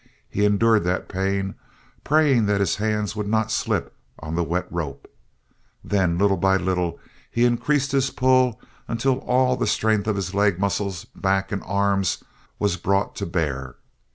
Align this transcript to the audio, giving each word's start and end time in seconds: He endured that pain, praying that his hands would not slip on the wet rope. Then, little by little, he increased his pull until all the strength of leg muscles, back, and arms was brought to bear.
He 0.31 0.45
endured 0.45 0.83
that 0.85 1.07
pain, 1.07 1.53
praying 2.03 2.47
that 2.47 2.59
his 2.59 2.77
hands 2.77 3.15
would 3.15 3.27
not 3.27 3.51
slip 3.51 3.95
on 4.17 4.33
the 4.33 4.43
wet 4.43 4.65
rope. 4.71 5.07
Then, 5.83 6.17
little 6.17 6.37
by 6.37 6.57
little, 6.57 6.99
he 7.29 7.45
increased 7.45 7.91
his 7.91 8.09
pull 8.09 8.59
until 8.87 9.19
all 9.19 9.55
the 9.55 9.67
strength 9.67 10.07
of 10.07 10.33
leg 10.33 10.57
muscles, 10.57 11.05
back, 11.05 11.51
and 11.51 11.61
arms 11.67 12.23
was 12.57 12.77
brought 12.77 13.15
to 13.17 13.27
bear. 13.27 13.75